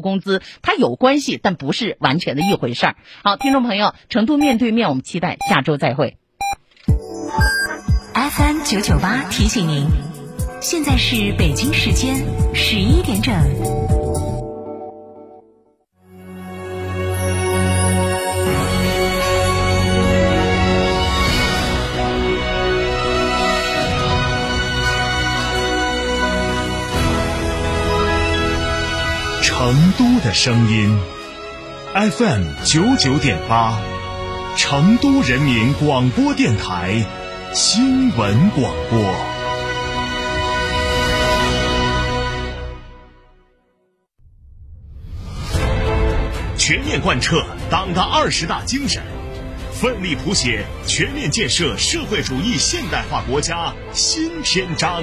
[0.00, 2.96] 工资，它有关系，但不是完全的一回事儿。
[3.22, 6.16] 好，听众朋友，成都面对面，我们期待下周再会。
[8.14, 9.86] FM 九九八提醒您，
[10.60, 12.24] 现在是北京时间
[12.54, 13.89] 十一点整。
[30.32, 30.96] 声音
[31.92, 33.80] ，FM 九九点八，
[34.56, 37.04] 成都人民广播电台
[37.52, 39.14] 新闻广播，
[46.56, 49.02] 全面贯彻党的二十大精神，
[49.72, 55.02] 奋力谱写全面建设社会主义现代化国家新篇章。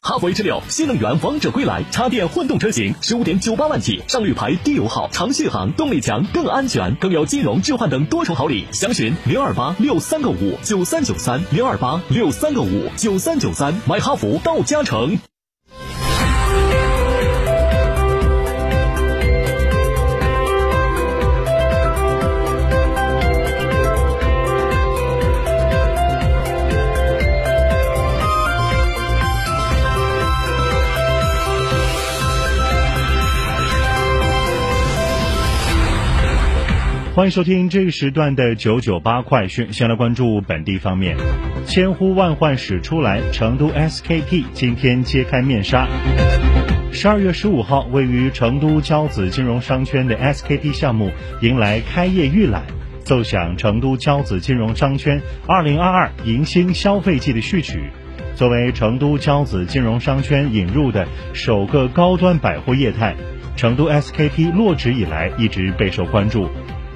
[0.00, 8.64] 哈弗 H 六新能源王者归来，插电混动车型十五点九八万起，上绿牌，低油耗，长续航，动力强，更安全，更有金融置换等多重好礼。
[8.72, 15.18] 详询零二八六三个五九三九三零二八六三个五九三九三，买哈弗到嘉诚。
[37.18, 39.72] 欢迎收听这个时段的九九八快讯。
[39.72, 41.16] 先来关注本地方面，
[41.66, 45.88] 千呼万唤始出来，成都 SKP 今天揭开面纱。
[46.92, 51.10] 十二月十五号，位于成都交子金融商圈的 SKP 项目
[51.42, 52.62] 迎来开业预览，
[53.02, 57.90] 奏响成都交子金融商圈二零二二迎新消费季的序曲。
[58.36, 63.16] 作为成都交子金融商圈引入的首个高端百货业态，
[63.56, 66.48] 成都 SKP 落址以来一直备受关注。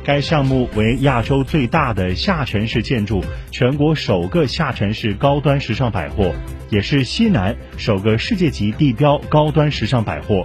[0.05, 6.33] 该项目为亚洲最大的下沉式建筑，全国首个下沉式高端时尚百货，
[6.71, 10.45] 也是西南首个世界级地标高端时尚百货。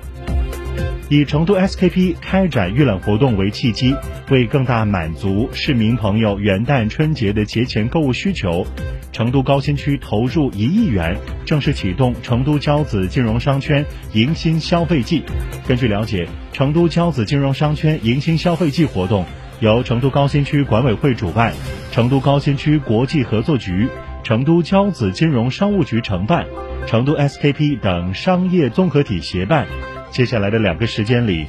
[1.09, 3.95] 以成都 SKP 开展预览活动为契机，
[4.29, 8.67] 为更大满足市民朋友元旦春节的节前购物需求，
[9.13, 15.23] 成都高新区投入一亿元，正式启动成都交子金融商圈迎新消费季。
[15.65, 19.25] 根据了解，成都交子金融商圈迎新消费季活动。
[19.59, 21.53] 由成都高新区管委会主办，
[21.91, 23.89] 成都高新区国际合作局、
[24.23, 26.45] 成都交子金融商务局承办，
[26.85, 29.65] 成都 SKP 等商业综合体协办。
[30.11, 31.47] 接下来的两个时间里，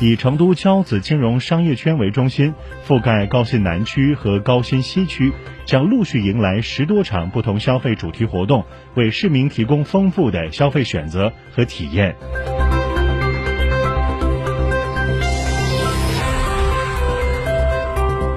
[0.00, 2.52] 以成都交子金融商业圈为中心，
[2.84, 5.32] 覆盖高新南区和高新西区，
[5.64, 8.64] 将陆续迎来十多场不同消费主题活动，
[8.94, 12.16] 为市民提供丰富的消费选择和体验。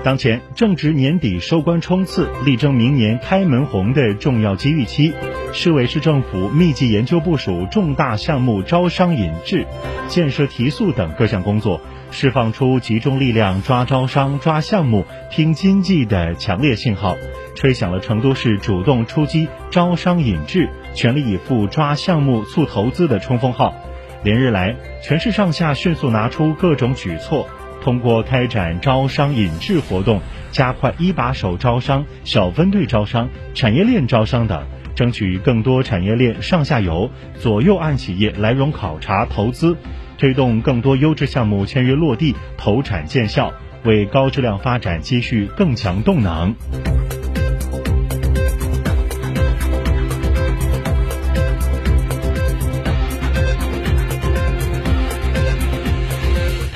[0.02, 5.14] 当前正值年底收官冲刺、力争明年开门红的重要机遇期，
[5.52, 9.68] 市委市政府密集研究部署重大项目招商引智、
[10.08, 17.18] 建设提速等各项工作，释放出集中力量抓招商、抓项目、拼经济的强烈信号，
[17.56, 23.76] 吹响了成都市主动出击招商引智、全力以赴抓项目促投资的冲锋号。
[24.24, 27.50] 连日来，全市上下迅速拿出各种举措。
[27.82, 34.66] 通过开展招商引智活动，加快一把手招商、小分队招商、产业链招商等，
[34.96, 39.78] 争取更多产业链上下游、左右岸企业来蓉考察投资，
[40.18, 43.54] 推动更多优质项目签约落地、投产见效，
[43.84, 46.54] 为高质量发展积蓄更强动能。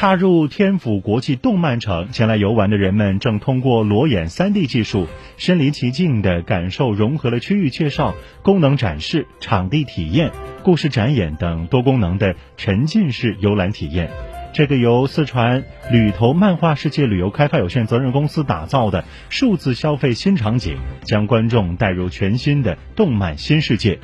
[0.04, 5.08] 踏入天府国际动漫城，前来游玩的人们正通过裸眼 3D 技术，
[5.38, 14.10] 身临其境的感受融合了区域介绍、功能展示、场地体验、故事展演等多功能的沉浸式游览体验。
[14.52, 20.76] 这个由四川旅投漫画世界旅游开发有限责任公司打造的数字消费新场景，
[21.06, 24.00] 将观众带入全新的动漫新世界。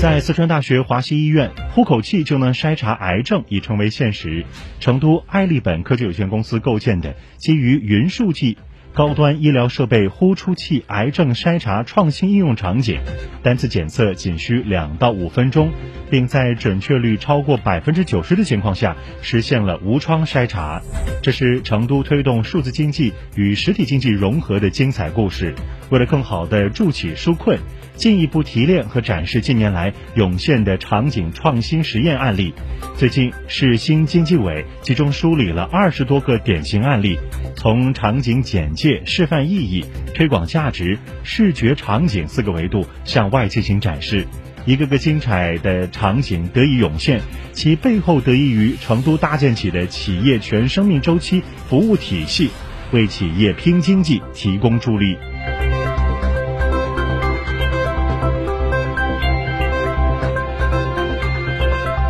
[0.00, 4.46] 在四川大学华西医院，呼口气就能筛查癌症已成为现实。
[4.78, 8.56] 成都爱立本科技有限公司构建的基于云数据。
[8.94, 13.00] 高端医疗设备呼出器癌症筛查创新应用场景，
[13.42, 15.70] 单次检测仅需两到五分钟，
[16.10, 20.80] 并在准确率超过百分之九十的情况下实现了无创筛查。
[21.22, 25.54] 这是成都推动数字经济与实体经济融合的精彩故事。
[25.90, 27.58] 为了更好地助企纾困，
[27.98, 32.54] 进一步提炼和展示近年来涌现的场景创新实验案例，
[32.96, 37.18] 最近市新经济委集中梳理了二十多个典型案例，
[37.56, 39.84] 从场景简介、示范意义、
[40.14, 44.24] 推广价值、视觉场景四个维度向外进行展示。
[44.64, 47.20] 一个个精彩的场景得以涌现，
[47.52, 52.50] 其背后得益于成都搭建起的企业全生命周期服务体系，
[52.92, 55.16] 为企业拼经济提供助力。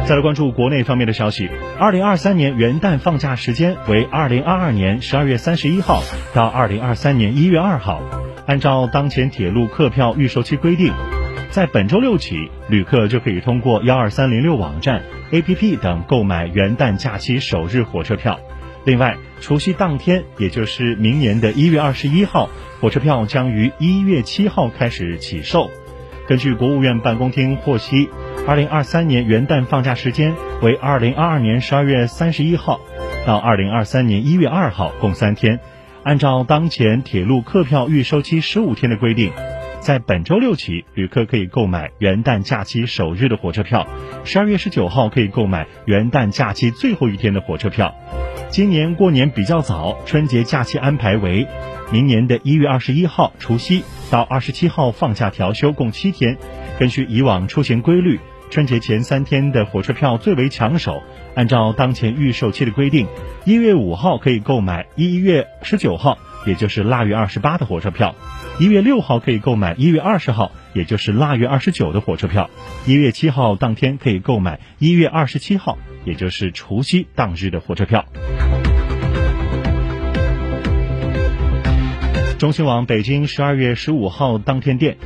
[0.09, 6.03] 再来关注国内方面的消息，二零二三年元旦放假时间为二零二二年十二月三十一号
[6.33, 8.01] 到二零二三年一月二号。
[8.47, 10.95] 按照当前铁路客票预售期规定，
[11.51, 18.41] 在本周六起，旅客就可以通过幺二三零六网站、APP 等购买元旦假期首日火车票。
[18.87, 22.49] 另外，除夕当天，也就是明年的一月二十一号，
[22.81, 25.71] 火车票将于一月七号开始起售。
[26.27, 28.09] 根据国务院办公厅获悉。
[28.49, 32.81] 二零二三年元旦放假时间为二零二二年十二月三十一号
[33.27, 35.61] 到二零二三年一月二号，共三天。
[36.03, 39.33] 按照当前铁路客票预收期十五天的规定，
[39.81, 43.87] 在本周六起，旅客可以购买元旦假期首日的火车票；
[44.25, 47.95] 十二月十九号可以购买元旦假期最后一天的火车票。
[48.49, 51.47] 今年过年比较早，春节假期安排为
[51.93, 56.39] 明年的一月二十一号除夕到二十七号放假调休，共七天。
[56.79, 58.19] 根据以往出行规律。
[58.51, 61.03] 春节前三天的火车票最为抢手。
[61.35, 63.07] 按照当前预售期的规定，
[63.45, 68.15] 一月五号可以购买一月十九号，也就是腊月二十八的火车票；
[68.59, 72.51] 一月六号可以购买一月二十号，也就是腊月二十九的火车票；
[72.87, 78.05] 一月七号当天可以购买一月二十七号，也就是除夕当日的火车票。
[82.39, 84.97] 中新网北京十二月十五号当天电。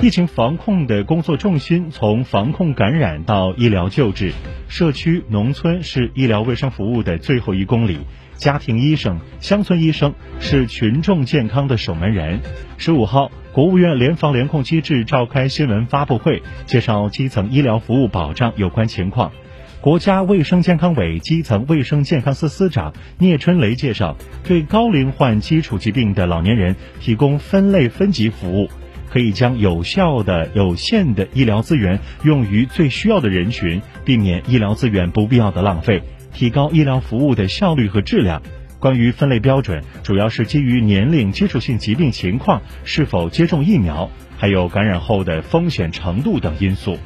[0.00, 4.32] 疫情防控的工作重心从防控感染到医疗救治，
[4.68, 7.98] 社区、农村是医疗卫生服务的最后一公里，
[8.36, 12.40] 家庭医生、乡村医生是群众健康的守门人。
[12.76, 19.32] 十五号，国务院联防联控机制召开新闻发布会，介绍基层医疗服务保障有关情况。
[19.80, 28.68] 国家卫生健康委基层卫生健康司司长聂春雷介绍，对高龄患基础疾病的老年人提供分类分级服务。
[29.10, 36.02] 可以将有效的、有限的医疗资源用于最需要的人群，避免医疗资源不必要的浪费，
[36.32, 38.42] 提高医疗服务的效率和质量。
[38.80, 46.96] 关于分类标准，主要是基于年龄、接触性疾病情况、是否接种疫苗，还有感染后的风险程度等因素。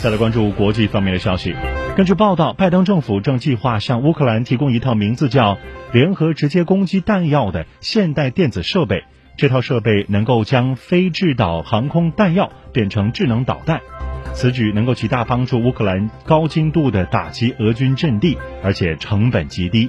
[0.00, 1.54] 再来关注国际方面的消息。
[1.96, 5.58] 根据报道，拜登政府正计划向乌克兰提供一套名字叫
[5.94, 9.04] “联合直接攻击弹药”的现代电子设备。
[9.36, 13.80] 这套设备能够将非制导航空弹药变成智能导弹。
[14.32, 19.88] 此举能够极大帮助乌克兰高精度的打击俄军阵地，而且成本极低。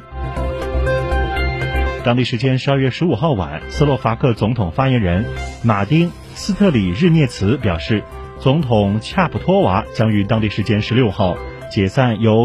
[2.04, 5.26] 当地时间十二月十五号晚，斯洛伐克总统发言人
[5.64, 8.04] 马丁斯特里日涅茨表示，
[8.40, 11.36] 总统恰普托娃将于当地时间十六号。
[11.76, 12.36] 解散由。